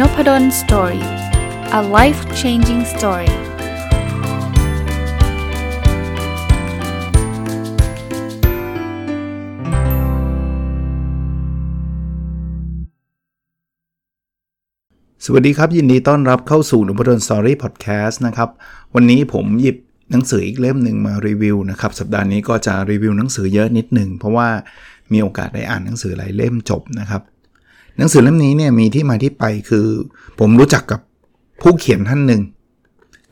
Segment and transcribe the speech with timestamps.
[0.00, 1.06] Nopadol Story
[1.78, 3.32] a life changing story
[15.24, 18.48] สวัสดีครับ ยินดีต้อนรับเข้าสู่ Nopadol Story Podcast นะครับ
[18.94, 19.76] วันนี้ผมหยิบ
[20.10, 24.48] หนังสืออีกเล่มหนึ่งมารีวิวนะครับ สัปดาห์นี้ก็จะรีวิวหนังสือเยอะนิดหนึ่งเพราะว่า
[25.12, 27.22] มีโอกาสได้อ่านหนังสือหลายเล่มจบนะครับ
[27.98, 29.86] หนังสือเล่มนี้เนี่ยมีที่มาที่ไปคือ
[30.40, 31.00] ผมรู้จักกับ
[31.62, 32.42] ผู้เขียนท่านหนึ่ง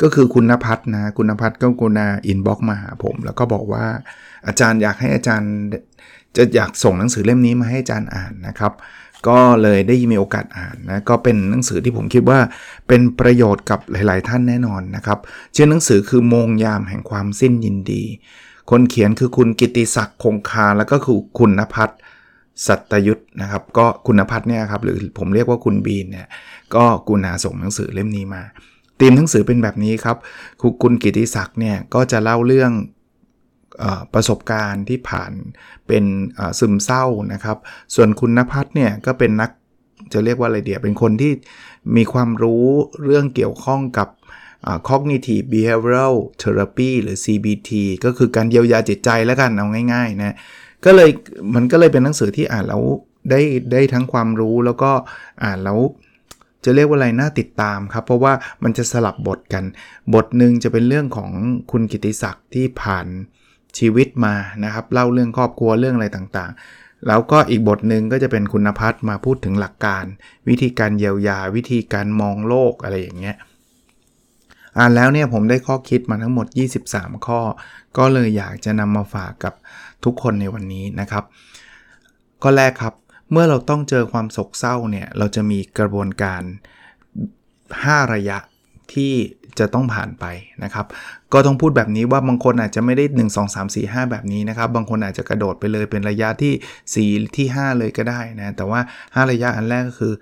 [0.03, 3.85] ก็คือคุณนภัทรนะ คุณนภัทรก็กุณาอินบ็อกมาหาผม แล้วก็บอกว่า
[4.47, 5.53] อาจารย์อยากให้อาจารย์
[6.37, 8.73] จะอยากส่งหนังสือเล่มนี้มาให้อาจารย์อ่านนะครับ
[9.29, 12.39] ก็เลยได้มีโอกาสอ่านนะก็เป็นหนังสือที่ผมคิดว่า
[12.89, 15.19] เป็นประโยชน์กับหลาย ๆ ท่านแน่นอนนะครับ
[15.55, 18.03] ชื่อหนังสือคือโมงยามแห่งความสิ้นยินดี
[18.71, 21.95] คนเขียนคือคุณกิติศักดิ์คงคาแล้วก็คือคุณนภัทร
[22.67, 26.27] สัตยุทธนะครับ ก็คุณพัฒน์เนี่ยครับหรือผมเรียกว่าคุณบีนเนี่ย
[26.75, 28.43] ก็กุณาส่งหนังสือเล่มนี้มา
[29.01, 30.17] ตีมหนังสือเป็นแบบนี้ครับ
[30.83, 32.73] คุณกิติศักดิ์เนี่ยก็จะเล่าเรื่อง
[33.83, 35.33] อประสบการณ์ที่ผ่าน
[35.87, 36.05] เป็น
[36.59, 37.59] ซึมเศร้านะครับ
[37.95, 39.51] ส่วนคุณนภัทรเนี่ยก็เป็นนัก
[40.13, 41.33] จะเรียกว่าอะไรเดียเป็นคนที่
[41.97, 42.65] มีความรู้
[43.05, 44.09] เรื่องเกี่ยวข้องกับ
[44.89, 47.71] cognitive behavioral therapy หรือ CBT
[48.05, 50.37] ก็คือการเยียวยาจิตใจแล้วกันเอาง่ายๆนะ
[50.85, 51.11] ก็เลย
[51.55, 52.83] มันก็เลยเป็นหนังสือที่อ่านแล้ว
[53.31, 53.41] ได้
[53.73, 54.91] ได้ทั้งความรู้แล้วก็
[55.45, 55.79] อ่านแล้ว
[56.65, 59.65] จะเรียกว่าอะไรน่าติดตามครับ เพราะว่ามันจะสลับบทกัน
[60.15, 61.31] บทหนึ่งจะเป็นเรื่องของ
[61.71, 63.07] คุณกิติศักดิ์ที่ผ่าน
[63.79, 70.05] ชีวิตมานะครับ เล่าเรื่องครอบครัวเรื่องอะไรต่างๆ แล้วก็อีกบทหนึ่งก็จะเป็นคุณพัฒน์มาพูดถึงหลักการ
[70.49, 73.37] วิธีการเยียวยา วิธีการมองโลกอะไรอย่างเงี้ย
[74.79, 76.47] อ่านแล้วเนี่ยผมได้ข้อคิดมาทั้งหมด
[76.87, 77.41] 23 ข้อ
[77.99, 79.55] ก็เลยอยากจะนำมาฝากกับ
[80.05, 81.25] ทุกคนในวันนี้นะครับ
[82.43, 82.95] ก็แรกครับ
[83.31, 86.43] เมื่อเราต้องเจอความโศกเศร้าเนี่ย เราจะมีกระบวนการ
[87.33, 88.39] 5 ระยะ
[88.93, 89.13] ที่
[89.59, 90.25] จะต้องผ่านไป
[90.65, 90.87] นะครับ
[91.33, 100.15] ก็ต้องพูดแบบนี้ว่าบางคนอาจจะไม่ได้ 1 2 3 4 5 แบบนี้นะครับ บางคนอาจจะกระโดดไปเลยเป็นระยะที่ 4 ที่ 5 เลยก็ได้นะ แต่ว่า 5 ระยะอันแรกก็คือ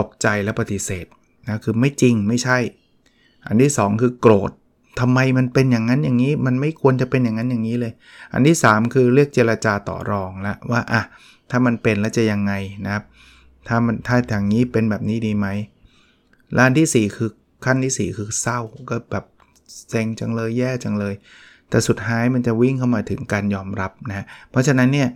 [0.00, 1.06] ตกใจและปฏิเสธ
[1.46, 2.58] นะคือไม่จริงไม่ใช่
[3.46, 4.50] อันที่ 2 คือโกรธ
[5.00, 7.92] ทำไมมันเป็นอย่างนั้นอย่างนี้ มันไม่ควรจะเป็นอย่างนั้นอย่างนี้เลย
[8.32, 11.02] อันที่ 3 คือเรียกเจรจาต่อรองล้วว่าอะ
[11.50, 12.52] ถ้ามันเป็นแล้วจะยังไง
[12.84, 13.04] นะครับ
[13.68, 15.46] ถ้ามันถ้าอย่างนี้เป็นแบบนี้ดีไหม
[16.58, 17.30] ล้านที่ 4 คือ
[17.64, 19.24] ขั้นที่ 4 คือเศร้าก็แบบ
[19.90, 21.14] เซ็งจังเลยแย่จังเลย
[21.70, 25.08] แต่สุดท้ายมันจะวิ่งเข้ามาถึงการยอมรับนะ เพราะฉะนั้นเนี่ย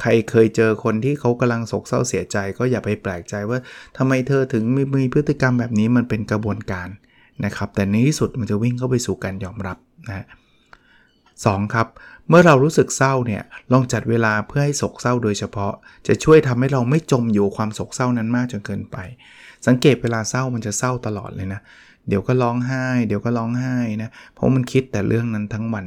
[0.00, 3.58] ใครเคยเจอคนที่เขากำลังโศกเศร้าเสียใจ ก็อย่าไปแปลกใจว่า
[3.96, 6.88] ทำไมเธอถึงมีมีพฤติกรรมแบบนี้มันเป็นกระบวนการ
[7.44, 10.26] นะครับแต่ในที่สุดมันจะวิ่งเข้าไปสู่การยอมรับนะ
[11.44, 11.86] สครับ
[12.28, 13.42] เมื่อเรารู้สึกเศร้าเนี่ย
[13.72, 15.72] ลองจัดเวลาเพื่อให้โศกเศร้าโดยเฉพาะ
[16.06, 18.96] จะช่วยทำให้เราไม่จมอยู่ความโศกเศร้านั้นมากจนเกินไป
[19.66, 21.60] สังเกตเวลาเศร้ามันจะเศร้าตลอดเลยนะ
[22.08, 25.86] เดี๋ยวก็ร้องไห้ เดี๋ยวก็ร้องไห้นะเพราะมันคิดแต่เรื่องนั้นทั้งวัน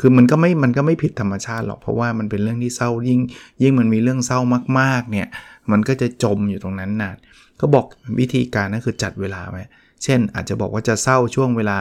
[0.00, 3.20] คือมันก็ไม่มันก็ไม่ผิดธรรมชาติหรอกเพราะว่ามันเป็นเรื่องที่เศร้ายิ่ง
[3.62, 4.38] ยิ่งมันมีเรื่องเศร้า
[4.80, 5.28] มากๆเนี่ย
[5.70, 7.16] มันก็จะจมอยู่ตรงนั้นนาน
[7.60, 7.86] ก็บอก
[8.20, 9.62] วิธีการนั่นคือจัดเวลาไว้
[10.04, 11.78] เช่น อาจจะบอกว่าจะเศร้าช่วงเวลา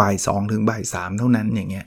[0.00, 1.86] บ่ายสองถึงบ่ายสามเท่านั้นอย่างเงี้ย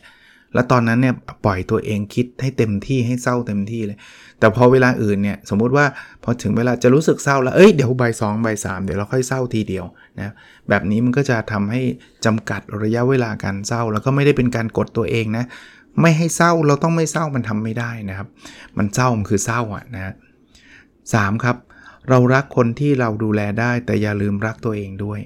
[0.53, 3.97] แล้วตอนนั้นเนี่ยปล่อยตัวเองคิดให้เต็มที่ให้เศร้าเต็มที่เลย
[4.39, 5.85] แต่พอเวลาอื่นเนี่ยสมมุติว่า
[6.23, 9.85] พอถึงเวลาจะรู้สึกเศร้าแล้ว เอ้ยเดี๋ยวบ่ายสองบ่ายสามเดี๋ยวเราค่อยเศร้าทีเดียว
[10.19, 10.33] นะ
[10.69, 11.81] แบบนี้มันก็จะทำให้
[12.25, 15.45] จำกัดระยะเวลาการเศร้า แล้วก็ไม่ได้เป็นการกดตัวเองนะ
[16.01, 18.27] ไม่ให้เศร้าเราต้องไม่เศร้ามันทำไม่ได้นะครับ
[18.77, 20.13] มันเศร้ามันคือเศร้าอะนะ
[21.13, 21.57] สครับ
[22.09, 25.19] เรารักคนที่เราดูแลได้ แต่อย่าลืมรักตัวเองด้วย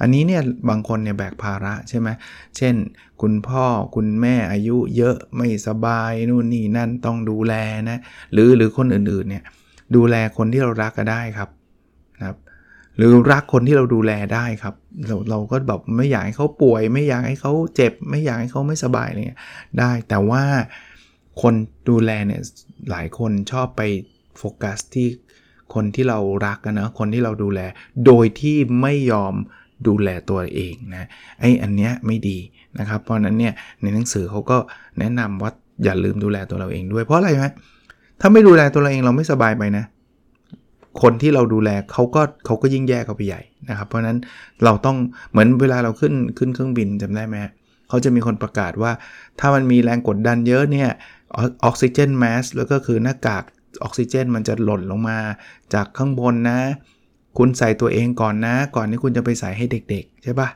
[0.00, 2.08] อันนี้เนี่ยบางคนเนี่ยแบกภาระใช่ไหม
[2.56, 2.74] เช่น
[3.20, 3.64] คุณพ่อ
[3.94, 7.54] คุณแม่อายุเยอะไม่สบายนู่นนี่นั่นต้องดูแล
[7.90, 7.98] นะ
[8.32, 9.44] หรือหรือคนอื่นๆเนี่ย
[9.96, 11.48] ดูแลคนที่เรารักก็ได้ครับ
[12.18, 12.38] นะครับ
[12.96, 14.74] หรือรักคนที่เราดูแลได้ครับ
[15.06, 19.40] เราเราก็แบบไม่อยากให้เขาป่วย ไม่อยากให้เขาเจ็บ ไม่อยากให้เขาไม่สบายอะไรเงี้ย
[19.78, 20.42] ได้แต่ว่า
[21.42, 21.54] คน
[21.88, 22.40] ดูแลเนี่ย
[22.90, 23.82] หลายคนชอบไป
[24.38, 25.08] โฟกัสที่
[25.74, 27.60] คนที่เรารักนะคนที่เราดูแล
[28.06, 29.34] โดยที่ไม่ยอม
[29.88, 31.04] ดูแลตัวเองนะ
[31.40, 32.38] ไอ้อันเนี้ยไม่ดี
[32.78, 34.58] นะครับ เพราะนั้นเนี่ยในหนังสือเขาก็
[34.98, 35.50] แนะนำว่า
[35.84, 37.46] อย่าลืมดูแลตัวเราเองด้วยเพราะอะไรไหม
[38.20, 39.84] ถ้าไม่ดูแลตัวเราเองเราไม่สบายไปนะ
[41.02, 44.18] คนที่เราดูแลเขาก็เขาก็ยิ่งแย่เขาไปใหญ่นะครับ เพราะนั้น
[44.64, 44.96] เราต้อง
[45.30, 47.36] เหมือนเวลาเราขึ้นขึ้นเครื่องบินจำได้ไหม
[47.88, 48.92] เขาจะมีคนประกาศว่า
[49.40, 50.88] ถ้ามันมีแรงกดดันเยอะเนี่ย
[51.36, 53.44] ออกซิเจนแมสแล้วก็คือหน้ากาก
[53.82, 55.18] ออกซิเจนมันจะหล่นลงมา
[55.74, 56.58] จากข้างบนนะ
[57.38, 60.48] คุณใส่ตัวเองก่อนนะ ก่อนที่คุณจะไปใส่ให้เด็ก ๆ ใช่ปะ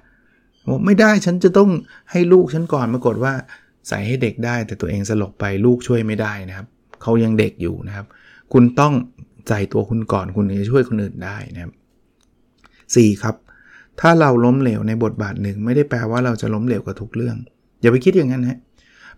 [0.69, 1.71] บอกไม่ได้ฉันจะต้อง
[2.11, 3.33] ให้ลูกฉันก่อนปรากฏว่า
[3.89, 6.67] ใส่ให้เด็กได้ แต่ตัวเองสลบไปลูกช่วยไม่ได้นะครับ
[7.03, 8.07] เขายังเด็กอยู่นะครับ
[8.53, 8.93] คุณต้อง
[9.49, 11.73] ใส่ตัวคุณก่อนคุณจะช่วยคนอื่นได้นะครับ
[12.53, 13.37] 4 ครับ
[14.01, 17.37] ถ้าเราล้มเหลวในบทบาทหนึ่งไม่ได้แปลว่าเราจะล้มเหลวกับทุกเรื่อง
[17.81, 18.59] อย่าไปคิดอย่างนั้นฮะ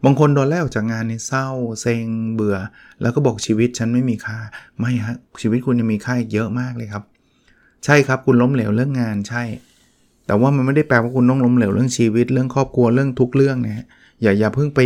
[0.05, 1.47] บางคนโดนไล่ออกจากงานนี่เศร้า
[1.81, 2.57] เซ็งเบื่อ
[3.03, 4.39] แล้วก็บอกชีวิตฉันไม่มีค่า
[4.81, 7.05] ไม่ฮะชีวิตคุณยังมีค่าอีกเยอะมากเลยครับ
[7.85, 9.43] ใช่ครับคุณล้มเหลวเรื่องงานใช่
[10.27, 13.87] แต่ว่ามันไม่ได้แปลว่าคุณต้องล้มเหลวเรื่องชีวิต เรื่องครอบครัวเรื่องทุกเรื่องนะฮะ
[14.23, 14.81] อย่าอย่าเพิ่งไป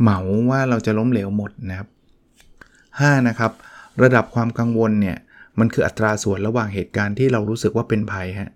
[0.00, 0.18] เหมา
[0.50, 1.88] ว่าเราจะล้มเหลวหมดนะครับ
[2.58, 3.52] 5นะครับ
[4.02, 5.16] ระดับความกังวลเนี่ย
[5.58, 8.52] มันคืออัตราส่วนระหว่างเหตุการณ์ที่เรารู้สึกว่าเป็นภัยฮะ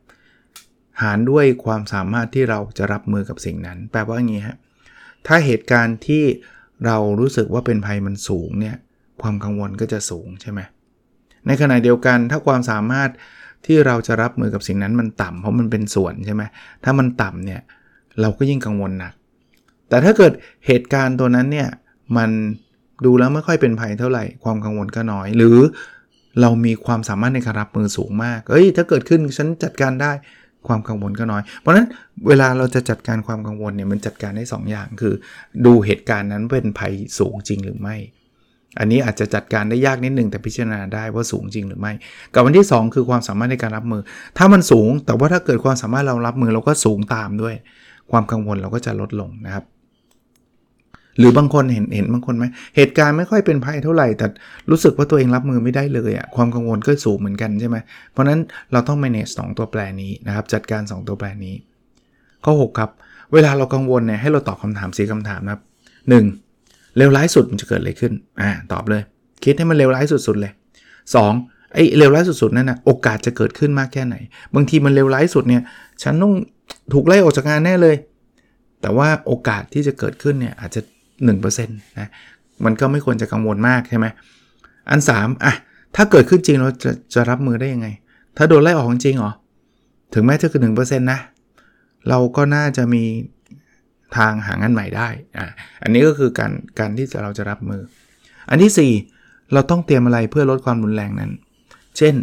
[1.02, 4.56] หารด้วยความสามารถที่เราจะรับมือกับสิ่งนั้น แปลว่าอย่างนี้ฮะ
[5.26, 6.24] ถ้าเหตุการณ์ที่
[6.86, 8.76] เรารู้สึกว่าเป็นภัยมันสูงเนี่ย
[9.22, 10.60] ความกังวลก็จะสูงใช่ไหม
[11.46, 13.10] ในขณะเดียวกันถ้าความสามารถ
[13.66, 16.42] ที่เราจะรับมือกับสิ่งนั้นมันต่ำเพราะมันเป็นส่วนใช่ไหม
[16.84, 17.60] ถ้ามันต่ำเนี่ย
[18.20, 19.14] เราก็ยิ่งกังวลหนัก
[19.88, 20.32] แต่ถ้าเกิด
[20.66, 21.68] เหตุการณ์ตัวนั้นเนี่ย
[22.16, 22.30] มัน
[23.04, 25.58] ดูแล้วไม่ค่อยเป็นภัยเท่าไหร่ความกังวลก็น้อย หรือ
[26.40, 30.12] เรามีความสามารถในการรับมือสูงมาก เอ้ย ถ้าเกิดขึ้นฉันจัดการได้
[30.66, 31.86] ความกังวลก็น้อย เพราะฉะนั้น
[32.28, 35.14] เวลาเราจะจัดการความกังวลเนี่ยมันจัดการได้2ออย่างคือ
[35.66, 37.96] ดูเหตุการณ์นั้นเป็นภัยสูงจริงหรือไม่
[38.78, 41.92] อันนี้อาจจะจัดการได้ยากนิดนึงแต่พิจารณาได้ว่าสูงจริงหรือไม่
[42.34, 44.02] กับวันที่ 2 คือความสามารถในการรับมือ
[44.38, 47.54] ถ้ามันสูงแต่ว่าถ้าเกิดความสามารถเรารับมือเราก็สูงตามด้วย
[48.10, 49.64] ความกังวลเราก็จะลดลงนะครับ
[51.18, 52.44] หรือบางคนเห็นเห็นบางคนไหม
[52.76, 54.26] เหตุการณ์ไม่ค่อยเป็นภัยเท่าไหร่ แต่
[54.70, 57.76] รู้สึกว่าตัวเองรับมือไม่ได้เลยอะความกังวลก็สูงเหมือนกันใช่ไหม
[58.12, 58.40] เพราะนั้น
[58.72, 61.54] เราต้อง manage 2ตัวแปรนี้นะครับจัดการ 2 ตัวแปรนี้
[62.44, 62.90] ข้อ 6 ครับ
[63.32, 65.62] เวลาเรากังวลเนี่ยให้เราตอบคำถามสีคำถามนะครับ
[66.08, 66.24] หนึ่ง
[66.96, 69.02] เลวร้ายสุดมันจะเกิดอะไรขึ้นอ่าตอบเลย
[69.44, 70.52] คิดให้มันเลวร้ายสุดๆเลย
[71.12, 71.74] 2.
[71.74, 74.16] ไอ้เลวร้ายสุดๆนั่นนะโอกาสจะเกิดขึ้นมากแค่ไหน
[74.54, 75.62] บางทีมันเลวร้ายสุดเนี่ย
[76.02, 76.32] ฉันต้อง
[76.92, 77.96] ถูกไล่ออกจากงานแน่เลย
[78.80, 80.80] แต่ว่าโอกาสที่จะเกิดขึ้นเนี่ยอาจจะ
[81.20, 82.08] 1%นะ
[82.64, 84.06] มันก็ไม่ควรจะกังวลมากใช่ไหม
[84.90, 85.54] อัน 3 อะ
[85.96, 87.88] ถ้าเกิดขึ้นจริงเราจะจะรับมือได้ยังไง
[88.36, 89.32] ถ้าโดนไล่ออกจริงเหรอ
[90.14, 91.20] ถึงแม้จะคือ1%นะ
[92.08, 93.04] เราก็น่าจะมี
[94.16, 95.46] ทางหางานใหม่ได้ อะ
[95.82, 97.82] อันนี้ก็คือการการที่เราจะรับมือ
[98.50, 101.30] อันที่ 4 เราต้องเตรียมอะไรเพื่อลดความรุนแรงนั้น
[101.98, 102.14] เช่น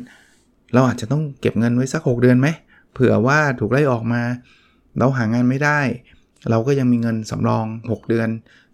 [0.74, 2.47] เราอาจจะต้องเก็บเงินไว้สัก 6 เดือนไหม
[2.94, 4.21] เผื่อว่าถูกไล่ออกมา
[4.97, 5.80] เราหางานไม่ได้
[6.50, 8.30] เราก็ยังมีเงินสำรอง 6 เดือน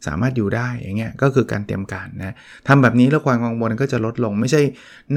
[0.08, 2.36] สามารถอยู่ได้อย่างเงี้ยก็คือการเตรียมการนะ
[2.68, 4.62] ทำแบบนี้แล้วความกังวลก็จะลดลง ไม่ใช่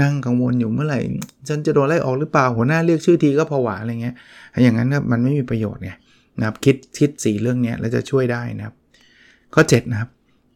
[0.01, 1.01] นั่งกังวลอยู่เมื่อไหร่
[1.49, 4.15] ฉันจะโดนไล่ออกหรือเปล่าหัวหน้าเรียกชื่อทีก็ผวาอะไรเงี้ย
[4.63, 5.91] อย่างนั้นมันไม่มีประโยชน์ไง
[6.39, 8.75] นะครับคิดคิดสีเรื่องนี้แล้วจะช่วยได้นะครับ
[9.55, 10.11] ข้อ 7 นะครับ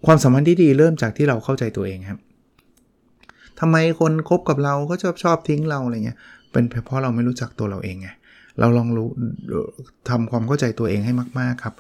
[0.06, 2.20] ความสัมพันธ์ที่ดีเริ่มจากที่เราเข้าใจตัวเองครับ
[3.60, 6.18] ทำไมคนคบกับเราก็ชอบชอบทิ้งเราอะไรเงี้ย
[6.52, 8.08] เป็นเพราะเราไม่รู้จักตัวเราเองไง
[8.60, 9.08] เราลองรู้
[10.08, 11.74] ทำความเข้าใจตัวเองให้มาก ๆ ครับ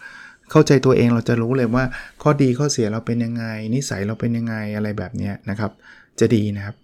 [0.50, 1.84] เข้าใจตัวเองเราจะรู้เลยว่า
[2.22, 3.44] ข้อดีข้อเสียเราเป็นยังไง
[3.74, 5.70] นิสัยเราเป็นยังไงอะไรแบบนี้นะครับ
[6.20, 6.76] จะดีนะครับ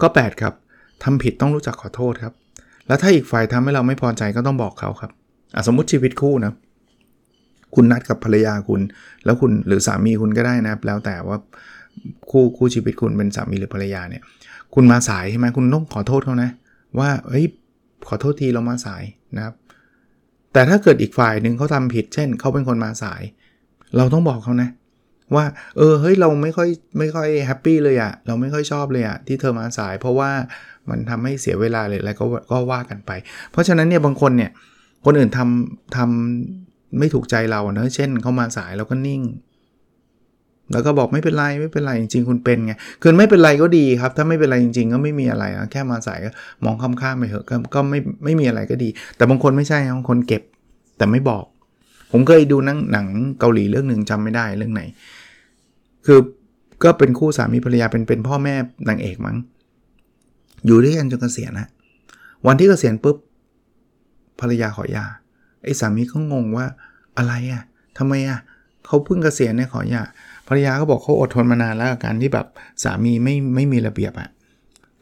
[0.00, 0.54] ข้อ8ครับ
[1.02, 2.34] ทำผิดต้องรู้จักขอโทษครับ
[2.86, 5.10] แล้วถ้าอีกฝ่ายทำให้เราไม่พอใจก็ต้องบอกเขาครับ
[5.66, 6.52] สมมติชีวิตคู่นะ
[7.74, 8.80] คุณนัดกับภรรยาคุณ
[9.24, 11.38] แล้วคุณหรือสามีคุณก็ได้นะครับ แล้วแต่ว่า
[12.30, 14.22] คู่คู่ชีวิตคุณเป็นสามีหรือภรรยาเนี่ย
[14.74, 16.50] คุณมาสายใช่ไหมคุณต้องขอโทษเขานะ
[16.98, 17.44] ว่าเฮ้ย
[18.08, 19.02] ขอโทษทีเรามาสาย
[19.36, 19.54] นะครับ
[20.56, 23.22] แต่ถ้าเกิดอีกฝ่ายหนึ่งเขาทำผิด เช่นเขาเป็นคนมาสาย
[23.96, 24.68] เราต้องบอกเขานะ
[25.34, 25.44] ว่า
[25.76, 30.30] เออเฮ้ยเราไม่ค่อยไม่ค่อยแฮปปี้เลยอะเราไม่ค่อยชอบเลยอะที่เธอมาสาย เพราะว่า
[30.90, 33.10] มันทำให้เสียเวลาเลยอะไรก็ก็ว่ากันไป
[33.52, 34.50] เพราะฉะนั้นเนี่ยบางคนเนี่ย
[35.04, 39.22] คนอื่นทำทำไม่ถูกใจเราเนอะเช่นเขามาสายเราก็นิ่ง
[40.72, 46.30] แล้วก็บอกไม่เป็นไรไม่เป็นไรจริงๆคุณเป็นไงคือไม่เป็นไรก็ดีครับ ถ้าไม่เป็นไรจริง ๆ ก็ไม่มีอะไรแค่มาใส่ก็
[46.64, 47.44] มองข้ามๆไปเถอะ
[47.74, 50.42] ก็ไม่ไม่มีอะไรก็ดี แต่บางคนไม่ใช่บางคนเก็บ
[50.96, 51.44] แต่ไม่บอก
[52.12, 53.06] ผมเคยดูหนังหนัง
[53.40, 54.82] เกาหลีเรื่องหนึ่งจำไม่ได้เรื่องไหน
[56.06, 56.18] คือ
[56.84, 58.54] ก็เป็นคู่สามีภรรยาเป็นเป็นพ่อแม่
[58.88, 59.36] นางเอกมั้ง
[60.66, 61.68] อยู่ด้วยกันจนเกษียณนะ
[62.46, 63.16] วันที่เกษียณปุ๊บ
[64.40, 65.06] ภรรยาขอหย่า
[65.64, 66.66] ไอ้สามีก็งงว่า
[67.16, 67.62] อะไรอะ่ะ
[67.98, 68.38] ทำไมอะ่ะ
[68.86, 70.02] เขาเพิ่งเกษียณเนี่ยขอหย่า
[70.48, 72.46] ภรรยาก็บอกเขาอดทนมานานแล้วกับการที่แบบ
[72.82, 74.30] สามีไม่ไม่มีระเบียบอะ่ะ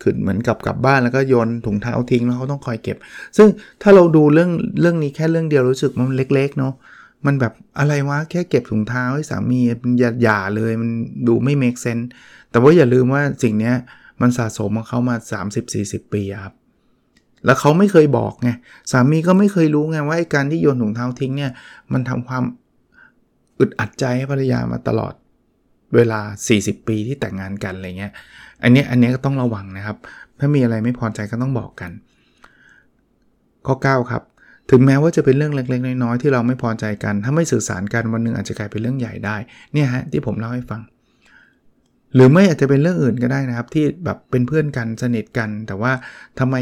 [0.03, 2.97] คือเหมือนกับกลับบ้านแล้วก็โยนถุงเท้าทิ้งแล้วเขาต้องคอยเก็บ
[3.37, 3.49] ซึ่ง
[3.83, 6.75] ถ้าเราดูเรื่องเรื่องนี้แค่เรื่องเดียวรู้สึกมันเล็ก ๆ เนาะ
[7.27, 9.61] มันแบบอะไรวะแค่เก็บถุงเท้าให้สามี
[9.99, 10.91] อย่าหย่าเลยมัน
[11.29, 11.99] ดูไม่เมคเซน
[12.51, 13.73] แต่ว่าอย่าลืมว่าสิ่งนี้
[14.21, 15.17] มันสะสมมาเขามา
[15.65, 16.55] 30-40 ปีครับ
[17.45, 18.51] แล้วเขาไม่เคยบอกไง
[18.93, 21.53] สามีก็ไม่เคยรู้ไงว่าการที่โยนถุงเท้าทิ้งเนี่ย
[21.93, 22.45] มันทำความ
[23.59, 25.15] อึดอัดใจให้ภรรยามาตลอด
[25.95, 26.21] เวลา
[26.55, 28.13] 40 ปีที่แต่งงานกันอะไรเงี้ย
[28.63, 29.97] อันนี้อันนี้ก็ต้องระวังนะครับ
[30.39, 31.91] ถ้ามีอะไรไม่พอใจก็ต้องบอกกัน
[33.67, 34.23] ข้อ 9 ครับ
[34.71, 39.37] ถึงแม้ว่าจะเป็นเรื่องเล็กๆ น้อยๆที่เราไม่พอใจกัน ถ้าไม่สื่อสารกันวันหนึ่งอาจจะกลายเป็นเรื่องใหญ่ได้
[39.73, 40.81] เนี่ยฮะที่ผมเล่าให้ฟัง
[42.15, 45.93] หรือไม่อาจจะเป็นเรื่องอื่นก็ได้นะครับ ที่แบบเป็นเพื่อนกันสนิทกัน แต่ว่า
[46.39, 46.57] ทำไม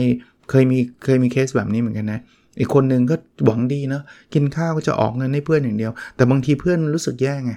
[0.50, 2.20] เคยมีเคยมีเคสแบบนี้เหมือนกันนะ
[2.58, 4.02] อีกคนนึงก็หวังดีเนาะ
[4.34, 7.52] กินข้าวก็จะออกเงินให้เพื่อนอย่างเดียว แต่บางทีเพื่อนรู้สึกแย่ไง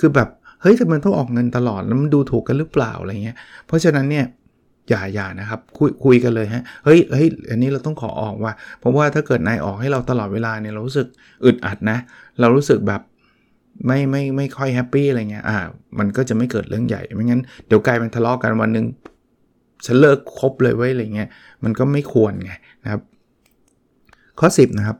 [0.00, 0.28] คือแบบ
[0.60, 3.36] เฮ้ยทำไมต้องออกเงินตลอดแล้วมันดูถูกกันหรือเปล่าอะไรเงี้ย
[3.66, 4.26] เพราะฉะนั้นเนี่ย
[4.88, 11.06] อย่าอย่านะครับคุยคุยกันเลยฮะเฮ้ยเฮ้ยอันนี้เราต้องขอออกว่าเพราะว่าถ้าเกิดนายออกให้เราตลอดเวลาเนี่ยเรารู้สึก
[11.44, 11.98] อึดอัดนะ
[12.40, 13.00] เรารู้สึกแบบ
[13.86, 15.58] ไม่ไม่ไม่ค่อยแฮปปี้อะไรเงี้ยอ่า
[15.98, 18.86] มันก็จะไม่เกิดเรื่องใหญ่ไม่งั้นเดี๋ยวกลายเป็นทะเลาะกันวันหนึ่ง
[19.86, 21.28] ฉันเลิกคบเลยไว้อะไรเงี้ย
[21.64, 22.52] มันก็ไม่ควรไง
[22.84, 23.00] นะครับ
[24.40, 24.96] ข้อ 10 นะครับ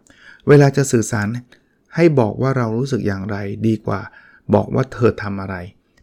[0.48, 1.26] เวลาจะสื่อสาร
[1.96, 3.36] ให้บอกว่าเรารู้สึกอย่างไร
[3.68, 4.00] ดีกว่า
[4.54, 5.56] บอกว่าเธอทำอะไร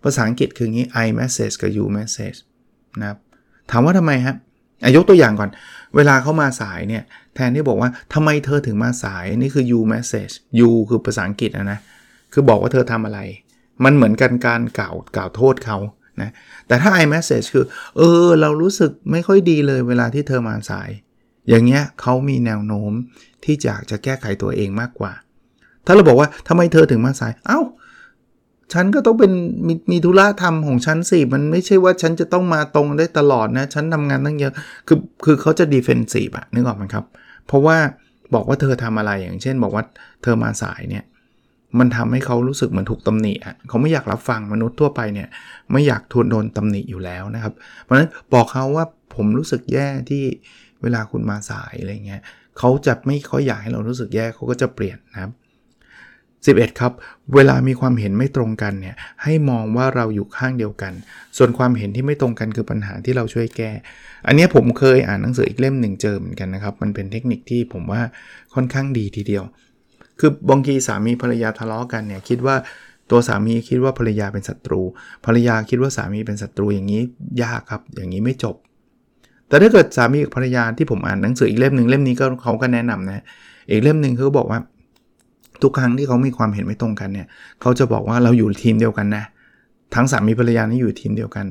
[0.04, 2.39] ภาษาอังกฤษคืองี้ I message กับ you message
[3.00, 3.18] นะครับ
[3.72, 4.36] ถามว่าทำไมครับ
[4.96, 5.50] ยกตัวอย่างก่อน
[5.96, 7.04] เวลาเขามาสายเนี่ย
[7.36, 11.80] แทนที่บอกว่าทำไมเธอถึงมาสาย นี่คือ you message you คือภาษาอังกฤษนะนะ
[12.34, 13.20] คือบอกว่าเธอทำอะไร
[13.84, 15.77] มันเหมือนกันการกล่าวกล่าวโทษเขา
[16.22, 16.30] นะ
[16.68, 17.66] แต่ถ้า I message คือ
[17.98, 20.89] เออ เรารู้สึกไม่ค่อยดีเลยเวลาที่เธอมาสาย
[21.50, 22.92] อย่างเงี้ยเขามีแนวโน้ม
[23.44, 25.13] ที่อยากจะแก้ไขตัวเองมากกว่า
[25.86, 27.60] ถ้าเราบอกว่าทำไมเธอถึงมาสาย เอา้า
[28.74, 29.31] ฉันก็ต้องเป็น
[29.67, 34.53] มมีธุระทำของฉันสิมันไม่ใช่ว่าฉันจะต้องมาตรงได้ตลอดนะ ฉันทำงานตั้งเยอะ
[34.88, 37.05] คือคือเขาจะดีเฟนซีฟอะนึกออกไหมครับ
[37.47, 37.77] เพราะว่า
[38.33, 39.83] บอกว่าเธอทำอะไรอย่างเช่น บอกว่า
[40.24, 41.03] เธอมาสายเนี่ย
[41.79, 45.27] มันทำให้เขารู้สึกเหมือนถูกตำหนิอะเขาไม่อยากรับฟังมนุษย์ทั่วไปเนี่ย
[45.71, 50.24] ไม่อยากทวนโดนตำหนิอยู่แล้วนะครับ เพราะฉะนั้นบอกเขาว่าผมรู้สึกแย่ที่
[50.81, 52.21] เวลาคุณมาสายอะไรเงี้ย
[52.57, 55.31] เขาจะไม่ค่อยอยากให้เรารู้สึกแย่เขาก็จะเปลี่ยนนะครับ
[56.46, 56.91] 11 ครับ
[57.36, 60.94] เวลามีความเห็นไม่ตรงกันเนี่ยให้มองว่าเราอยู่ข้างเดียวกัน
[61.38, 63.72] ส่วนความเห็นที่ไม่ตรงกันคือปัญหาที่เราช่วยแก้
[64.27, 68.01] อันนี้ผมเคยอ่านหนังสืออีกเล่มหนึ่งเจอเหมือนกันนะครับ มันเป็นเทคนิคที่ผมว่า
[68.53, 69.44] ค่อนข้างดีทีเดียว
[70.20, 72.56] คือบางทีสามีภรรยาทะเลาะกันเนี่ยคิดว่า
[73.12, 74.82] ตัวสามีคิดว่าภรรยาเป็นศัตรู
[75.25, 77.01] ภรรยาคิดว่าสามีเป็นศัตรูอย่างนี้
[77.44, 78.56] ยากครับ อย่างนี้ไม่จบ
[79.48, 83.24] แต่ถ้าเกิดสามีกับภรรยาที่ผมอ่านหนังสืออีกเล่มหนึ่งเล่มนี้ก็เขาก็แนะนำนะ
[83.70, 84.60] อีกเล่มหนึ่งเขาบอกว่า
[85.62, 87.28] ทุกครั้งที่เขามีความเห็นไม่ตรงกันเนี่ย
[87.62, 89.24] เขาจะบอกว่าเราอยู่ทีมเดียวกันนะ
[89.96, 91.46] ทั้งสามีภรรยานี่อยู่ทีมเดียวกัน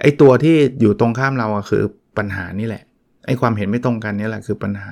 [0.00, 1.82] ไอ้ตัวที่อยู่ตรงข้ามเราอะคือ
[2.18, 2.82] ปัญหานี่แหละ
[3.26, 4.88] ไอ้ความเห็นไม่ตรงกันนี่แหละคือปัญหา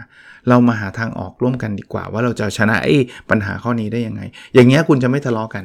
[0.48, 2.94] เรามาหาทางออกร่วมกันดีกว่า ว่าเราจะชนะไอ้
[3.30, 4.22] ปัญหาข้อนี้ได้ยังไง
[4.54, 5.64] อย่างเงี้ยคุณจะไม่ทะเลาะกัน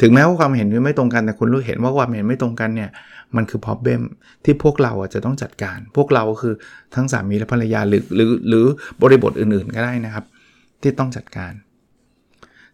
[0.00, 2.90] ถึงแม้ว่าความเห็นไม่ตรงกันแต่คุณรู้เห็นว่าความเห็นไม่ตรงกันเนี่ย
[3.36, 4.02] มันคือ problem
[4.44, 6.54] ที่พวกเราจะต้องจัดการ พวกเราคือ
[6.94, 8.64] ทั้งสามีและภรรยาหรือหรือหรือ
[9.02, 10.24] บริบทอื่นๆก็ได้นะครับ
[10.82, 11.52] ที่ต้องจัดการ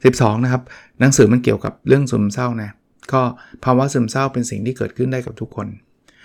[0.07, 0.63] 12 นะครับ
[1.01, 2.71] หนังสือมันเกี่ยวกับเรื่องซึมเศร้านะ
[3.13, 3.21] ก็
[3.65, 5.69] ภาวะซึมเศร้าเป็นสิ่งที่เกิดขึ้นได้กับทุกคน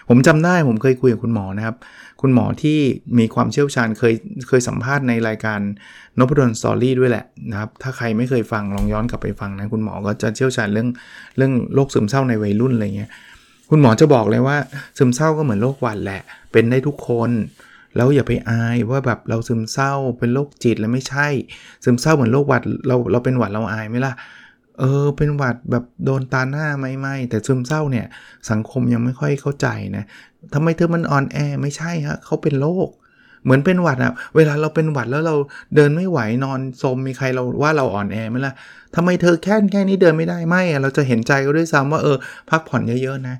[0.09, 1.75] ผมจำได้ผมเคยคุยกับคุณหมอนะครับ
[2.21, 2.79] คุณหมอที่
[3.19, 4.13] มีความเชี่ยวชาญเคย
[4.47, 5.59] เคยสัมภาษณ์ในรายการ
[6.19, 10.89] นพดลสตอรี่ด้วยแหละนะครับ ถ้าใครไม่เคยฟังลองย้อนกลับไปฟังนะคุณหมอก็จะเชี่ยวชาญเรื่อง
[11.37, 13.09] เรื่องโรคซึมเศร้าในวัยรุ่นอะไรเงี้ย
[13.69, 14.57] คุณหมอจะบอกเลยว่า
[14.97, 17.31] ซึมเศร้าก็เหมือนโรคหวัดแหละ เป็นได้ทุกคน
[17.95, 21.27] แล้วอย่าไปอายว่าแบบเราซึมเศร้าเป็นโรคจิตแล้วไม่ใช่
[21.83, 24.13] ซึมเศร้าเหมือนโรคหวัดเราเราเป็นหวัดเราอายไหมล่ะ
[24.79, 28.05] เออเป็นหวัดแบบโดนตาหน้าไม่ไม่แต่ซึมเศร้าเนี่ย
[28.50, 30.03] สังคมยังไม่ค่อยเข้าใจนะ
[30.53, 32.89] ทำไมเธอมันอ่อนแอไม่ใช่ฮะเขาเป็นโรค
[33.43, 35.35] เหมือนเป็นหวัดอะเวลาเราเป็นหวัดแล้วเรา
[35.75, 38.53] เดินไม่ไหวนอนสมมีใครเราว่าเราอ่อนแอไหมล่ะ
[38.95, 42.17] ทำไมเธอแค่แค่นี้เดินไม่ได้ไม่เราจะเห็นใจก็ด้วยซ้ำว่าเออ
[42.50, 43.35] พักผ่อนเยอะๆนะ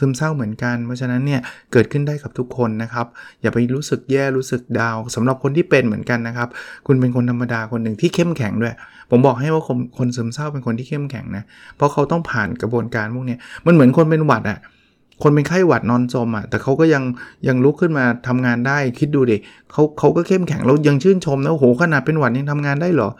[0.00, 1.40] ซึมเศร้าเหมือนกัน เพราะฉะนั้นเนี่ย
[1.72, 3.06] เกิดขึ้นได้กับทุกคนนะครับ
[3.42, 6.48] อย่าไปรู้สึกแย่รู้สึกดาวสำหรับคนที่เป็นเหมือนกันนะครับ
[6.86, 8.74] คุณเป็นคนธรรมดาคนหนึ่งที่เข้มแข็งด้วย
[9.10, 11.44] ผมบอกให้ว่าคนคนซึมเศร้าเป็นคนที่เข้มแข็งนะ
[11.76, 14.60] เพราะเขาต้องผ่านกระบวนการพวกนี้มันเหมือนคนเป็นหวัดอะ
[15.22, 17.02] คนเป็นไข้หวัดนอนจมอะแต่เขาก็ยัง
[17.48, 19.36] ยังลุกขึ้นมาทำงานได้คิดดูดิ
[19.72, 23.10] เขาเขาก็เข้มแข็งเรายังชื่นชมนะโอ้โหขนาดเป็นหวัดยังทำงานได้เหรอ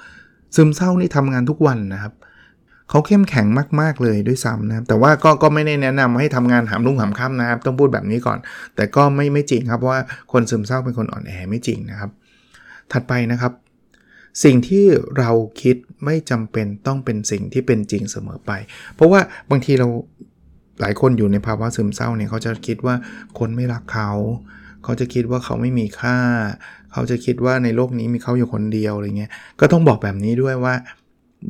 [0.57, 3.47] ซึมเศร้านี่ทำงานทุกวันนะครับเขาเข้มแข็ง
[3.81, 8.39] มาก ๆ เลยด้วยซ้ำนะครับ แต่ว่าก็ก็ไม่ได้แนะนำให้ทำงานหามรุ่งหามค่ำนะครับ ต้องพูดแบบนี้ก่อน
[8.77, 9.99] แต่ก็ไม่ไม่จริงครับว่า
[10.33, 12.11] คนซึมเศร้าเป็นคนอ่อนแอไม่จริงนะครับ
[12.93, 13.53] ถัดไปนะครับ
[14.45, 14.85] สิ่งที่
[15.19, 15.31] เรา
[15.63, 18.53] คิดไม่จำเป็นต้องเป็นสิ่งที่เป็นจริงเสมอไป
[18.95, 19.21] เพราะว่า
[19.51, 19.89] บางทีเรา
[20.81, 22.95] หลายคนอยู่ในภาวะซึมเศร้าเนี่ยเขาจะคิดว่า
[23.39, 24.11] คนไม่รักเขา
[24.85, 26.19] เขาจะคิดว่าเขาไม่มีค่า
[26.93, 29.31] เขาจะคิดว่าในโลกนี้มีเขาอยู่คนเดียวอะไรเงี้ย
[29.61, 30.75] ก็ต้องบอกแบบนี้ด้วยว่า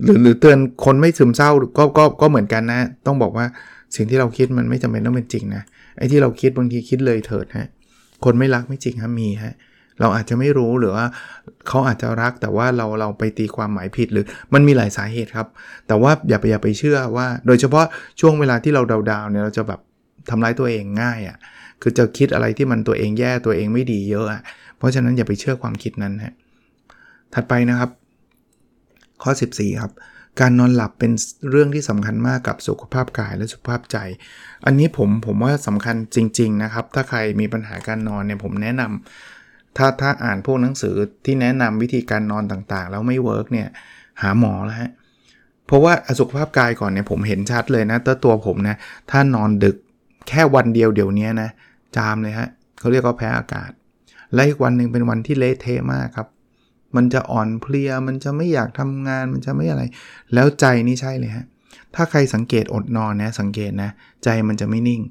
[0.02, 3.46] หรือหรือเตือนคนไม่ซึมเศร้าก็ก็ก็เหมือนกันนะ ต้องบอกว่า
[3.94, 5.62] สิ่งที่เราคิดมันไม่จำเป็นต้องเป็นจริงนะ
[5.96, 7.68] ไอ้ที่เราคิดบางทีคิดเลยเถิดฮะ
[8.24, 9.54] คนไม่รักไม่จริงฮะมีฮะ
[10.00, 11.06] เราอาจจะไม่รู้หรือว่า
[11.68, 15.46] เขาอาจจะรักแต่ว่าเราเราไปตีความหมายผิดหรือมันมีหลายสาเหตุครับ
[15.86, 17.86] แต่ว่าอย่าไปอย่าไปเชื่อว่า โดยเฉพาะ
[18.20, 19.80] ช่วงเวลาที่เราดาวๆเนี่ยเราจะแบบ
[20.30, 21.36] ทำร้ายตัวเองง่ายอะ่ะ
[21.82, 24.40] คือจะคิดอะไรที่มันตัวเองแย่ตัวเองไม่ดีเยอะอะ่ะ
[24.78, 26.34] เพราะฉะนั้นอย่าไปเชื่อความคิดนั้นฮะ
[27.34, 27.90] ถัดไปนะครับ
[29.22, 29.92] ข้อ 14 ครับ
[30.40, 31.12] การนอนหลับเป็น
[31.50, 33.98] เรื่องที่สำคัญมากกับสุขภาพกายและสุขภาพใจ
[34.66, 43.68] อันนี้ผมผมว่าสำคัญจริง ๆ นะครับ ถ้าใครมีปัญหาการนอนเนี่ยผมแนะนำถ้าถ้าอ่านพวกหนังสือที่แนะนำวิธีการนอนต่างๆ แล้วไม่ work เนี่ย
[44.22, 44.90] หาหมอแล้วฮะ
[45.66, 48.76] เพราะว่าสุขภาพกายก่อนเนี่ยผมเห็นชัดเลยนะตัวตัวผมนะ
[49.10, 49.76] ถ้านอนดึก
[50.28, 51.50] แค่วันเดียวเดี๋ยวนี้นะ
[51.96, 52.48] จามเลยฮะ
[52.78, 53.70] เขาเรียกว่าแพ้อากาศ
[54.34, 56.28] และอีกวันหนึ่งเป็นวันที่เละเทะมากครับ
[56.96, 59.82] มันจะอ่อนเพลีย มันจะไม่อยากทำงาน มันจะไม่อะไร
[60.34, 61.46] แล้วใจนี่ใช่เลยฮะ
[61.94, 63.90] ถ้าใครสังเกตอดนอนนะสังเกตนะ
[64.24, 65.02] ใจมันจะไม่นิ่ง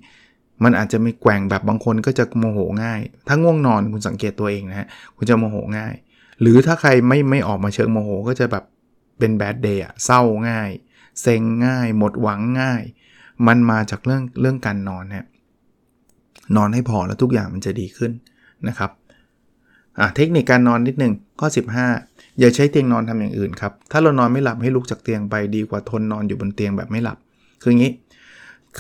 [0.64, 5.94] มันอาจจะมีแกว่งแบบบางคนก็จะโมโหง่าย ถ้าง่วงนอนคุณสังเกตตัวเองนะฮะ คุณจะโมโหง่าย
[6.42, 8.64] หรือถ้าใครไม่ไม่ออกมาเชิงโมโหก็จะแบบ
[9.20, 10.70] เป็นแบดเดย์อะเศร้าง่าย
[11.22, 12.84] เซ็งง่าย หมดหวังง่าย
[13.48, 15.26] มันมาจากเรื่องเรื่องการนอนเนี่ย
[16.56, 18.12] นอนให้พอแล้วทุกอย่างมันจะดีขึ้น
[18.68, 18.92] นะครับ
[20.16, 21.48] เทคนิคการนอนนิดนึงข้อ
[21.94, 27.18] 15 อย่าใช้เตียงนอนทำอย่างอื่นครับ ถ้าเรานอนไม่หลับให้ลุกจากเตียงไปดีกว่าทนนอนอยู่บนเตียงแบบไม่หลับ
[27.62, 27.92] คืออย่างนี้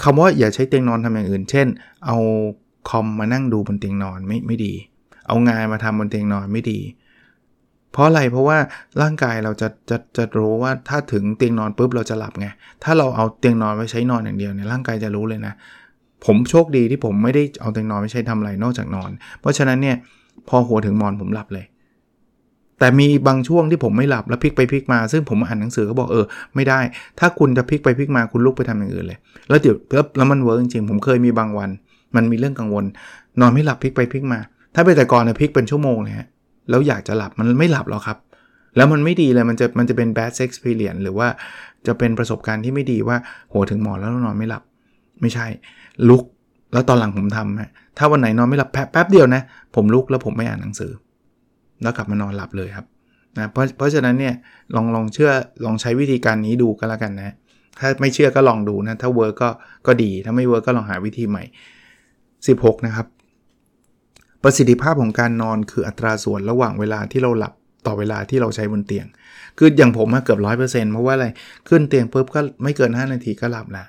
[0.03, 1.67] คำว่าอย่าใช้เตียงนอนทำอย่างอื่น เช่น
[2.05, 2.17] เอา
[2.89, 4.73] คอมมานั่งดูบนเตียงนอนไม่ไม่ดี
[5.27, 6.79] เอางานมาทำบนเตียงนอนไม่ดี
[7.91, 8.57] เพราะอะไรเพราะว่า
[9.01, 12.47] ร่างกายเราจะจะจะรู้ว่าถ้าถึงเตียงนอนปุ๊บเราจะหลับไง
[12.83, 15.53] ถ้าเราเอาเตียงนอนไว้ใช้นอนอย่างเดียวเนี่ยร่างกายจะรู้เลยนะ
[16.25, 19.09] ผมโชคดีที่ผมไม่ได้เอาเตียงนอนไว้ใช้ทำอะไรนอกจากนอน
[19.39, 19.97] เพราะฉะนั้นเนี่ย
[20.47, 21.65] พอหัวถึงหมอนผมหลับเลย
[22.79, 26.79] แต่มีบางช่วงที่ผมไม่หลับแล้วพลิกไปพลิกมา ซึ่งผมอ่านหนังสือเขาบอกเออไม่ได้
[27.19, 29.19] ถ้าคุณจะพลิกไปพลิกมาคุณลุกไปทำอย่างอื่นเลย
[29.49, 29.75] แล้วเดี๋ยว
[30.17, 31.69] แล้วมัน work จริงๆผมเคยมีบางวัน
[32.15, 32.85] มันมีเรื่องกังวล
[33.39, 34.39] นอนไม่หลับพลิกไปพลิกมา
[34.75, 36.27] ถ้าเป็นแต่ก่อนเนี่ยพลิกเป็นชั่วโมงเลยฮะ
[36.69, 38.17] แล้วอยากจะหลับมันไม่หลับหรอกครับ
[38.75, 41.27] แล้วมันไม่ดีเลยมันจะมันจะเป็น bad experience หรือว่า
[41.87, 43.17] จะเป็นประสบการณ์ที่ไม่ดีว่า
[43.53, 44.63] หัวถึงหมอนแล้วนอนไม่หลับ
[45.21, 45.47] ไม่ใช่
[46.09, 46.23] ลุก
[46.73, 49.41] แล้วตอนหลังผมทำฮะถ้าวันไหนนอนไม่หลับแป๊บเดียวนะ
[49.75, 50.91] ผมลุกแล้วผมไปอ่านหนังสือ
[51.81, 52.85] แล้วกลับมานอนหลับเลยครับ
[53.37, 54.33] นะเพราะเพราะฉะนั้นเนี่ย
[54.75, 55.31] ลองลองเชื่อ
[55.65, 57.35] ลองใช้วิธีการนี้ดูก็แล้วกันนะ
[57.79, 59.49] ถ้าไม่เชื่อก็ลองดูนะ ถ้า work ก็
[59.87, 61.43] ก็ดี ถ้าไม่ work ก็ลองหาวิธีใหม่
[62.15, 63.07] 16 นะครับ
[64.43, 67.53] ประสิทธิภาพของการนอนคืออัตราส่วนระหว่างเวลาที่เราหลับ
[67.87, 69.07] ต่อเวลาที่เราใช้บนเตียง
[69.57, 71.27] คืออย่างผมเกือบร้อยเปอร์เซ็นต์เพราะว่าอะไร
[71.69, 73.87] ขึ้นเตียงปุ๊บก็ไม่เกิน 5 นาทีก็หลับแล้ว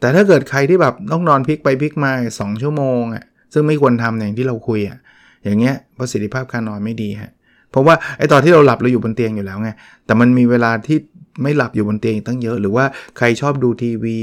[0.00, 4.98] แต่ถ้าเกิดใครที่แบบต้องนอนพลิกไปพลิกมาสองชั่วโมงอะซึ่งไม่ควรทำอย่างที่เราคุยอะ
[5.44, 7.30] อย่างเงี้ยประสิทธิภาพการนอนไม่ดีฮะ
[7.70, 9.70] เพราะว่าไอ้ตอนที่เราหลับเราอยู่บนเตียงอยู่แล้วไง
[10.06, 10.98] แต่มันมีเวลาที่
[11.42, 12.84] ไม่หลับอยู่บนเตียงตั้งเยอะ หรือว่า
[13.18, 14.18] ใครชอบดูทีวี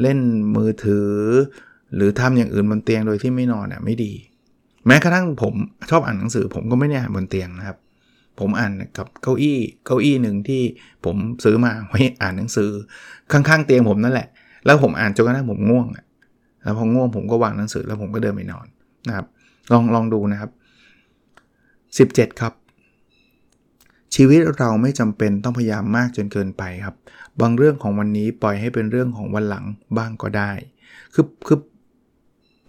[0.00, 0.18] เล่น
[0.56, 1.10] มือถือ
[1.96, 4.12] หรือทำอย่างอื่นบนเตียงโดยที่ไม่นอนอะไม่ดี
[4.86, 5.54] แม้กระทั่งผม
[5.90, 7.76] ชอบอ่านหนังสือ ผมก็ไม่ได้อ่านบนเตียงนะครับ
[8.40, 10.62] ผมอ่านกับเก้าอี้เก้าอี้หนึ่งที่
[11.04, 12.70] ผมซื้อมาไว้อ่านหนังสือ
[13.32, 14.28] ข้างๆ เตียงผมนั่นแหละ
[14.66, 15.86] แล้วผมอ่านจนกระทั่งผมง่วง
[16.62, 18.66] แล้วพอง่วงผมก็วางหนังสือแล้วผมก็เดินไปนอน
[19.08, 19.26] นะครับ
[19.72, 20.50] ลองลองดูนะครับ
[22.26, 22.52] 17 ครับ
[24.14, 26.96] ชีวิตเราไม่จำเป็นต้องพยายามมากจนเกินไปครับ
[27.40, 29.64] บางเรื่องของวันนี้ปล่อยให้เป็นเรื่องของวันหลัง
[29.96, 30.52] บ้างก็ได้
[31.14, 31.58] คือคือ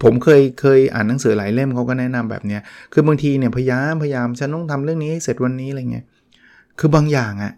[0.02, 6.06] ผมเคยเคยอ่านหนังสือหลายเล่มเขาก็แนะนำแบบเนี้ยคือบางทีเนี่ยพยายามพยายามฉันต้องทำเรื่องนี้เสร็จวันนี้อะไรเงี้ย
[6.78, 7.52] คือบางอย่างอะ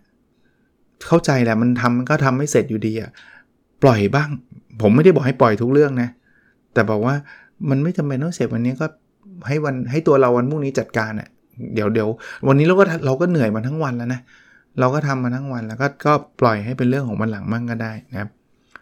[1.07, 3.11] เข้าใจแหละมันทำมันก็ทำไม่เสร็จอยู่ดีอะ
[3.83, 4.29] ปล่อยบ้าง
[4.83, 6.09] ผมไม่ได้บอกให้ปล่อยทุกเรื่องนะ
[6.75, 7.15] แต่บอกว่า
[7.71, 8.87] มันไม่จำเป็นต้องเสร็จวันนี้ก็
[9.47, 11.29] ให้วันให้ตัวเราวันพรุ่งนี้จัดการอะ่ะ
[11.75, 12.09] เดี๋ยวเดี๋ยว
[12.49, 14.21] วันนี้เราก็เราก็เหนื่อยมาทั้งวันแล้วนะ
[14.81, 18.31] เราก็ทำมาทั้งวันแล้วก็ก็ปล่อยให้เป็นเรื่องของวันหลังมั่งก็ได้นะครับ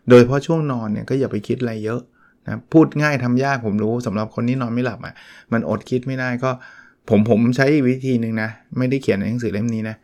[0.08, 2.00] โดยเพราะช่วงนอนเนี่ยก็อย่าไปคิดอะไรเยอะ
[2.46, 5.14] นะพูดง่ายทำยากผมรู้สำหรับคนที่นอนไม่หลับอะ่ะ
[5.52, 6.50] มันอดคิดไม่ได้ก็
[7.08, 9.96] ผมผมใช้วิธีหนึ่งนะ ไม่ได้เขียนในหนังสือเล่มนี้นะ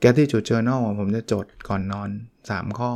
[0.00, 2.08] แกที่จุดเจอแนลผมจะจดก่อนนอน
[2.44, 2.92] 3 ข้อ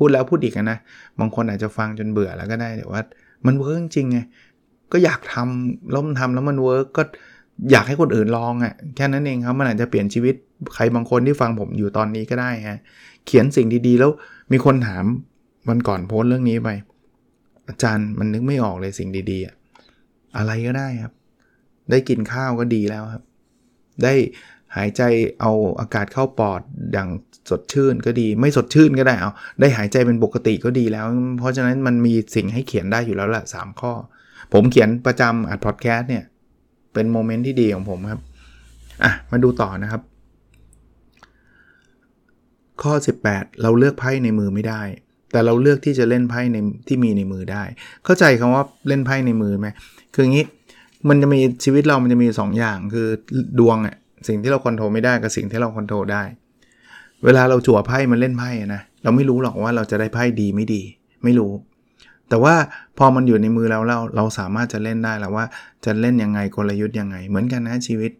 [0.00, 0.78] พูดแล้วพูดอีกนะ
[1.20, 3.00] บางคนอาจจะฟังจนเบื่อแล้วก็ได้แต่ว่า
[3.46, 4.18] มันเวิร์กจริงไง
[4.92, 7.02] ก็อยากทำลองทำแล้วมัน work ก็
[7.70, 10.34] อยากให้คนอื่นลองอะ่ะแค่นั้นเองครับ มันอาจจะเปลี่ยนชีวิต
[10.74, 12.78] ใครบางคนที่ฟังผมอยู่ตอนนี้ก็ได้ฮะ
[13.26, 14.10] เขียนสิ่งดีๆ แล้ว
[14.52, 15.04] มีคนถาม
[15.68, 16.68] วันก่อนโพสต์เรื่องนี้ไป
[17.68, 19.54] อาจารย์มันนึกไม่ออกเลยสิ่งดีๆ อะ
[20.36, 21.12] อะไรก็ได้ครับ
[21.90, 23.22] ได้กินข้าวก็ดีแล้วครับ
[24.02, 24.14] ได้
[24.76, 25.02] หายใจ
[25.40, 26.60] เอาอากาศเข้าปอด
[26.92, 27.08] อย่าง
[27.50, 29.30] สดชื่นก็ดี ไม่สดชื่นก็ได้เอา
[29.60, 31.06] ได้หายใจเป็นปกติก็ดีแล้ว
[31.38, 33.92] เพราะฉะนั้นมันมีสิ่งให้เขียนได้อยู่แล้วแหละสามข้อ
[34.52, 36.24] ผมเขียนประจำอัดพอดแคสต์เนี่ย
[36.92, 38.20] เป็น moment ที่ดีของผมครับ
[39.04, 40.02] อะ มาดูต่อนะครับ
[42.82, 42.92] ข้อ
[43.26, 44.82] 18 เราเลือกไพ่ในมือไม่ได้
[45.32, 46.56] แต่เราเลือกที่จะเล่นไพ่ใน
[46.86, 47.62] ที่มีในมือได้
[48.04, 49.68] เข้าใจคำว่าเล่นไพ่ในมือไหม
[50.14, 50.46] คืออย่างนี้
[51.08, 53.08] มันจะมีชีวิตเรามันจะมี2อย่างคือ
[53.58, 53.96] ดวงอะ
[54.28, 56.22] สิ่งที่เรา control ไม่ได้กับสิ่งที่เรา control ได้
[57.24, 60.82] เวลาเราจั่วไพ่มันเล่นไพ่นะเราไม่รู้หรอกว่าเราจะได้ไพ่ดีไม่ดี
[61.24, 61.52] ไม่รู้
[62.28, 62.54] แต่ว่า
[62.98, 65.44] พอมันอยู่ในมือเราเราเราสามารถจะเล่นได้แล้วว่า
[65.84, 68.12] จะเล่นยังไงกลยุทธ์ยังไง เหมือนกันนะชีวิต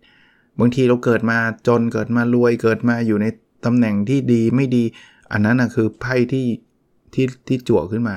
[0.59, 3.27] บางทีเราเกิดมาจนเกิดมารวยเกิดมาอยู่ใน
[3.65, 4.85] ตำแหน่งที่ดีไม่ดี
[5.33, 6.47] อันนั้นนะคือไพ่ที่
[7.15, 8.17] ที่ที่จั่วขึ้นมา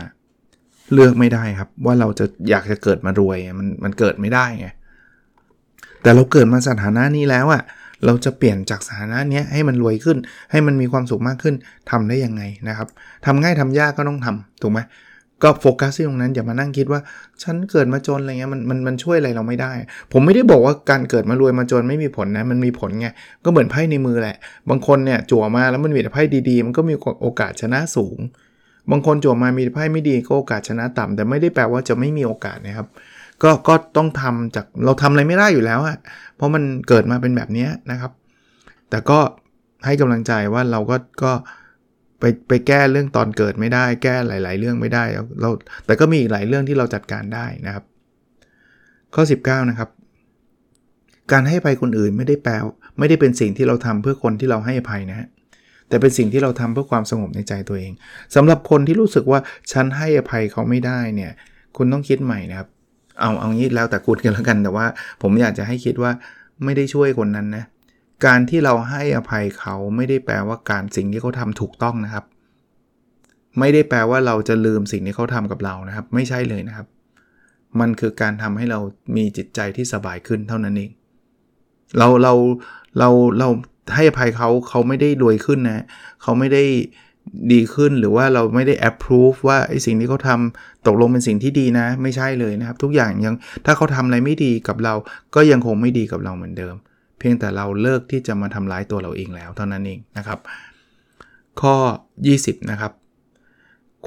[0.94, 4.68] เลือกไม่ได้ครับว่าเราจะอยากจะเกิดมารวยมันมันเกิดไม่ได้ไง
[6.04, 7.64] แต่เราเกิดมาสถานะนี้แล้วอะ
[8.06, 10.18] เราจะเปลี่ยนจากสถานะนี้ให้มันรวยขึ้น
[10.52, 11.56] ให้มันมีความสุขมากขึ้น
[11.92, 12.88] ทำได้ยังไงนะครับ
[13.26, 14.80] ทำง่ายทำยากก็ต้องทำถูกไหม
[15.44, 17.02] ก็โฟกัสที่ตรงนั้นอย่ามานั่งคิดว่า
[17.44, 19.72] ฉันเกิดมาจนอะไรเงี้ยมันมันมันช่วยอะไรเราไม่ได้
[20.12, 23.08] ผมไม่ได้บอกว่าการเกิดมารวยมาจนไม่มีผลนะมันมีผลไง
[23.44, 24.38] ก็เหมือนไพ่ในมือแหละ
[24.70, 28.20] บางคนเนี่ยจั่วมาแล้วมันมีแต่ไพ่ดีๆ มันก็มีโอกาสชนะสูง
[28.92, 32.88] บางคนจั่วมามีไพ่ไม่ดีก็โอกาสชนะต่ำแต่ไม่ได้แปลว่าจะไม่มีโอกาสนะครับ
[33.44, 35.98] ก็ก็ต้องทำจากเราทำอะไรไม่ได้อยู่แล้วอะ
[36.36, 38.12] เพราะมันเกิดมาเป็นแบบนี้นะครับ
[38.90, 39.20] แต่ก็
[39.86, 41.32] ให้กำลังใจว่าเราก็ก็
[42.20, 45.04] ไปไปแก้เรื่องตอนเกิดไม่ได้ แก้หลาย ๆ เรื่องไม่ได้
[45.42, 45.50] เรา
[45.86, 47.84] แต่ก็มีอีกหลายเรื่องที่เราจัดการได้นะครับ
[49.16, 49.90] ข้อ 19 นะครับ
[51.32, 52.54] การให้อภัยคนอื่นไม่ได้แปล
[53.00, 55.28] ไม่ได้เป็นสิ่งที่เราทำเพื่อคนที่เราให้อภัยนะฮะ
[55.90, 57.92] แต่เป็นสิ่งที่เราทำเพื่อความสงบในใจตัวเอง
[58.36, 59.40] สำหรับคนที่รู้สึกว่า
[59.72, 61.32] ฉันให้อภัยเขาไม่ได้เนี่ย
[61.78, 62.70] คุณต้องคิดใหม่นะครับ
[63.20, 64.86] เอาเอางี้แล้วแต่คุณกันแล้วกันแต่ว่า
[65.22, 66.12] ผมอยากจะให้คิดว่า
[66.64, 67.64] ไม่ได้ช่วยคนนั้นนะ
[68.26, 72.26] การที่เราให้อภัยเขาไม่ได้แปลว่าการสิ่งที่เขาทาถูกต้องนะครับ
[73.60, 76.88] ไม่ได้แปลว่าเราจะลืมสิ่งที่เขาทำกับเรานะครับ ไม่ใช่เลยนะครับ
[77.80, 78.80] มันคือการทำให้เรา
[79.16, 80.92] มีจิตใจที่สบายขึ้นเท่านั้นเอง
[81.98, 82.34] เราเรา
[83.00, 83.50] เราเรา
[83.96, 85.86] ให้อภัยเขาเขาไม่ได้รวยขึ้นนะ
[86.22, 86.64] เขาไม่ได้
[87.52, 94.94] ดีขึ้นหรือว่าเราไม่ได้ approve ว่าไอ้สิ่งที่เขาทำตกลงเป็นสิ่งที่ดีนะ ไม่ใช่เลยนะครับ ทุกอย่างยังถ้าเขาทำอะไรไม่ดีกับเรา
[95.36, 96.76] ก็ยังคงไม่ดีกับเราเหมือนเดิม
[97.20, 100.40] เพียงแต่เราเลิกที่จะมาทำร้ายตัวเราเองแล้วเท่านั้นเองนะครับ
[101.62, 101.76] ข้อ
[102.24, 102.92] 20 นะครับ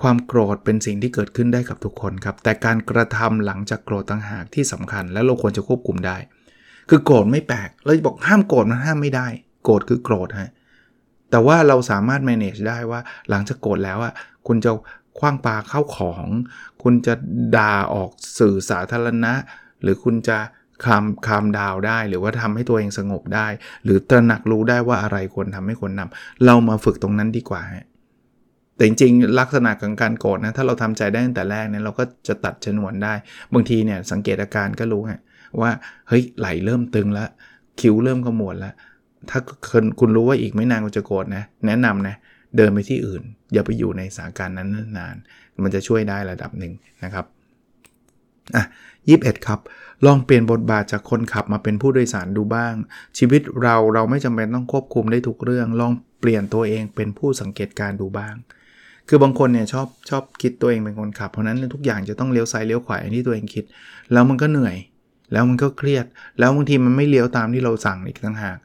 [0.01, 6.17] ความโกรธเป็นสิ่งที่เกิดขึ้นได้กับทุกคนครับ แต่การกระทำหลังจากโกรธต่างหากที่สำคัญ และเราควรจะควบคุมได้
[6.91, 9.27] คือโกรธไม่แปลกเราบอกห้ามโกรธมันห้ามไม่ได้
[9.65, 10.51] โกรธคือโกรธฮะ
[11.31, 14.13] แต่ว่าเราสามารถ manage ได้ว่าหลังจากโกรธแล้วอะ
[14.47, 14.71] คุณจะ
[15.19, 16.27] คว้างปลาเข้าของ
[16.83, 17.15] คุณจะ
[17.57, 19.33] ด่าออกสื่อสาธารณะ
[19.83, 20.39] หรือคุณจะ
[20.85, 23.47] คามคามดาวได้ หรือว่าทำให้ตัวเองสงบได้
[23.85, 27.87] หรือตระหนักรู้ได้ว่าอะไรควรทำให้คนนำเรามาฝึกตรงนั้นดีกว่าฮะ
[28.77, 33.15] แต่จริงๆลักษณะของการโกรธนะถ้าเราทำใจได้ตั้งแต่แรกเนี่ยเราก็จะตัดชนวนได้
[33.53, 35.21] บางทีเนี่ยสังเกตอาการก็รู้ฮะ
[35.61, 35.71] ว่า
[36.09, 37.29] เฮ้ยไหลเริ่มตึงแล้ว
[37.81, 38.75] คิ้วเริ่มขมวดแล้ว
[39.31, 39.41] ถ้า
[40.01, 42.17] คุณรู้ว่าอีกไม่นานคุณจะโกรธนะ แนะนำนะ
[42.57, 45.17] เดินไปที่อื่น อย่าไปอยู่ในสถานการณ์นั้นนาน
[45.63, 46.73] มันจะช่วยได้ระดับหนึ่ง
[47.05, 47.27] นะครับ
[48.57, 48.65] อะ
[49.09, 49.15] ยี
[49.47, 49.61] ครับ
[50.07, 52.75] ลองเปลี่ยนบทบาทจากคนขับมาเป็นผู้โดยสารดูบ้าง
[53.19, 58.35] ชีวิตเราเราไม่จำเป็นต้องควบคุมได้ทุกเรื่อง ลองเปลี่ยนตัวเองเป็นผู้สังเกตการดูบ้าง
[59.09, 63.65] คือบางคนเนี่ยชอบชอบคิดตัวเองเป็นคนขับ เพราะนั้นทุกอย่างจะต้องเลี้ยวซ้ายเลี้ยวขวาอย่างที่ตัวเองคิด
[64.13, 64.77] แล้วมันก็เหนื่อย
[65.33, 66.07] แล้วมันก็เครียด
[66.39, 68.59] แล้วบางทีมันไม่เลี้ยวตามที่เราสั่งอีกต่างหาก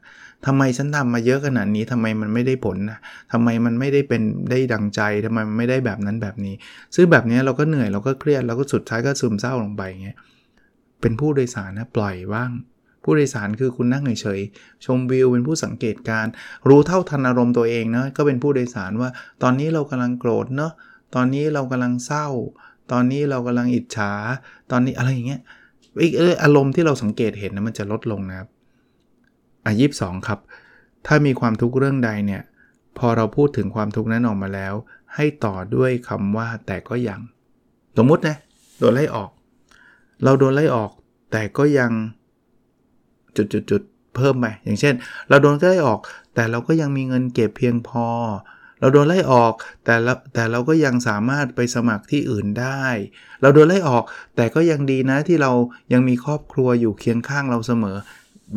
[0.46, 2.98] ทำไมฉันทำมาเยอะขนาดนี้ทำไมมันไม่ได้ผลนะ
[3.32, 6.54] ทำไมมันไม่ได้เป็นได้ดังใจทำไมมันไม่ได้แบบนั้นแบบนี้
[6.94, 10.16] ซึ่งแบบนี้เราก็เหนื่อยเราก็เครียดเราก็สุดท้ายก็ซึมเศร้าลงไปเงี้ย
[11.00, 12.52] เป็นผู้โดยสารนะปล่อยว่าง
[13.04, 16.26] ผู้โดยสารคือคุณนั่งเฉยๆชมวิวเป็นผู้สังเกตการ
[16.68, 19.10] รู้เท่าทันอารมณ์ตัวเองนะก็เป็นผู้โดยสารว่า
[19.42, 20.72] ตอนนี้เรากำลังโกรธเนาะ
[21.14, 22.26] ตอนนี้เรากำลังเศร้า
[22.92, 24.12] ตอนนี้เรากำลังอิจฉา
[24.70, 25.40] ตอนนี้อะไรอย่างเงี้ย
[26.02, 28.48] อีกอารมณ์ที่เราสังเกตเห็นนะมันจะลดลงนะครับ
[29.64, 30.38] อะยีบสองครับ
[31.06, 32.42] ถ้ามีความทุกข์เรื่องใดเนี่ย
[32.98, 34.74] พอเราพูดถึงความทุกข์นั้นออกมาแล้ว
[35.14, 37.20] ให้ต่อด้วยคำว่าแต่ก็ยัง
[37.96, 38.36] สมมตินะ
[38.78, 39.30] โดนไล่ออก
[40.24, 40.90] เราโดนไล่ออก
[41.32, 41.90] แต่ก็ยัง
[43.36, 44.94] จุดๆเพิ่มไปอย่างเช่น
[45.28, 46.00] เราโดนไล่ออก
[46.34, 48.06] แต่เราก็ยังมีเงินเก็บเพียงพอ
[48.80, 49.52] เราโดนไล่ออก
[49.84, 52.84] แต่เราแต่เราก็ยังสามารถไปสมัครที่อื่นได้
[53.40, 54.04] เราโดนไล่ออก
[54.36, 55.52] แต่ก็ยังดีนะที่เรา
[55.92, 57.96] ยังมีครอบครัวอยู่เคียงข้างเราเสมอ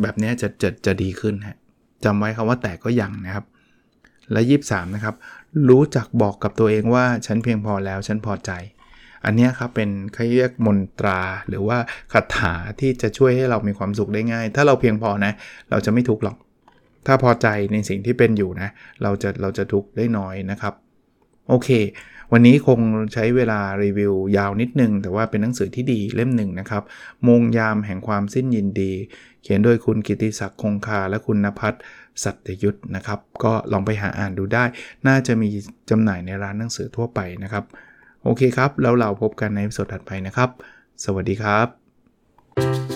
[0.02, 1.56] แบบนี้จะจะจะดีขึ้นฮะ
[2.04, 3.44] จำไว้คำว่าแต่ก็ยังนะครับ
[4.32, 5.14] และยีบสามนะครับ
[5.68, 8.52] รู้จักบอกกับตัวเองว่าฉันเพียงพอแล้วฉันพอใจ
[9.24, 11.78] อันนี้ครับเป็นเขาเรียกมนตราหรือว่า
[12.12, 15.32] คาถาที่จะช่วยให้เรามีความสุขได้ง่าย ถ้าเราเพียงพอนะ
[15.70, 16.36] เราจะไม่ทุกข์หรอก
[17.06, 18.68] ถ้าพอใจในสิ่งที่เป็นอยู่นะ
[19.02, 20.74] เราจะเราจะทุกข์ได้น้อยนะครับ
[21.48, 21.68] โอเค
[22.32, 22.80] วันนี้คง
[23.12, 26.82] ใช้เวลารีวิวยาวนิดนึง แต่ว่าเป็นหนังสือที่ดีเล่มหนึ่งนะครับ
[27.28, 28.92] มงยามแห่งความสิ้นยินดี
[29.42, 31.78] เขียนโดยคุณกิติศักดิ์คงคาและคุณนภัทร
[32.22, 34.64] สัตยุทธนะครับ ก็ลองไปหาอ่านดูได้
[35.06, 35.48] น่าจะมี
[35.90, 37.64] จำหน่ายในร้านหนังสือทั่วไปนะครับ
[38.24, 40.50] โอเคครับ แล้วเราพบกันในสดถัดไปนะครับ
[41.04, 42.95] สวัสดีครับ